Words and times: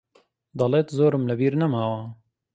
دەڵێت 0.59 0.87
زۆرم 0.97 1.23
لەبیر 1.29 1.53
نەماوە. 1.61 2.01